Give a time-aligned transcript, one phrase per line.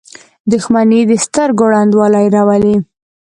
[0.51, 2.75] •دښمني د سترګو ړندوالی راولي.